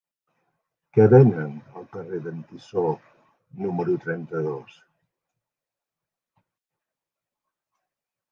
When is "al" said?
1.81-1.83